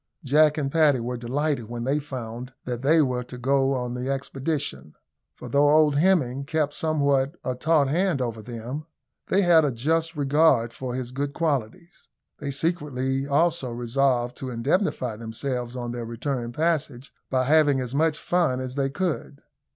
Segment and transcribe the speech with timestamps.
[0.23, 4.09] Jack and Paddy were delighted when they found that they were to go on the
[4.09, 4.95] expedition;
[5.35, 8.87] for, though old Hemming kept somewhat a taut hand over them,
[9.27, 12.09] they had a just regard for his good qualities.
[12.39, 18.17] They secretly also resolved to indemnify themselves on their return passage by having as much
[18.17, 19.43] fun as they could.